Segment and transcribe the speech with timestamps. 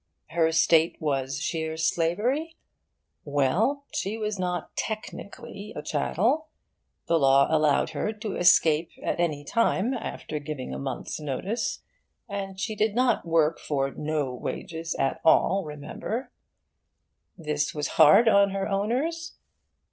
[0.31, 2.55] Her state was sheer slavery?
[3.23, 6.47] Well, she was not technically a chattel.
[7.05, 11.83] The Law allowed her to escape at any time, after giving a month's notice;
[12.27, 16.31] and she did not work for no wages at all, remember.
[17.37, 19.35] This was hard on her owners?